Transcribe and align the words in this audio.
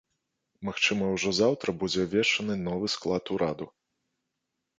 Магчыма, 0.69 1.09
ужо 1.17 1.33
заўтра 1.41 1.75
будзе 1.83 1.99
абвешчаны 2.07 2.57
новы 2.65 2.91
склад 2.95 3.23
ураду. 3.37 3.69